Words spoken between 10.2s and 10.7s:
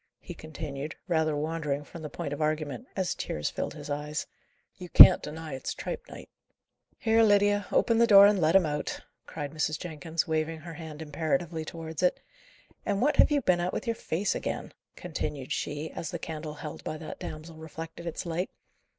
waving